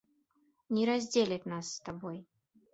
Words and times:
Не 0.77 0.87
раздзеляць 0.91 1.49
нас 1.55 1.65
з 1.71 1.79
табой! 1.91 2.19